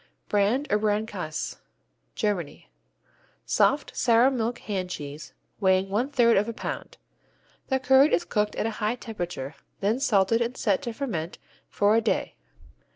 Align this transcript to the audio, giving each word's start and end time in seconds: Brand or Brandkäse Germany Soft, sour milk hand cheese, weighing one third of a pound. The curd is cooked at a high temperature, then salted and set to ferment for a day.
Brand 0.29 0.65
or 0.71 0.79
Brandkäse 0.79 1.57
Germany 2.15 2.71
Soft, 3.45 3.95
sour 3.95 4.31
milk 4.31 4.57
hand 4.57 4.89
cheese, 4.89 5.31
weighing 5.59 5.89
one 5.89 6.09
third 6.09 6.37
of 6.37 6.49
a 6.49 6.53
pound. 6.53 6.97
The 7.67 7.79
curd 7.79 8.11
is 8.11 8.25
cooked 8.25 8.55
at 8.55 8.65
a 8.65 8.71
high 8.81 8.95
temperature, 8.95 9.53
then 9.79 9.99
salted 9.99 10.41
and 10.41 10.57
set 10.57 10.81
to 10.81 10.93
ferment 10.93 11.37
for 11.69 11.95
a 11.95 12.01
day. 12.01 12.33